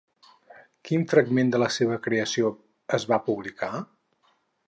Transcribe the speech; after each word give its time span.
Quin 0.87 1.03
fragment 1.11 1.51
de 1.55 1.59
la 1.65 1.67
seva 1.75 1.99
creació 2.07 2.51
es 2.99 3.07
va 3.13 3.23
publicar? 3.29 3.73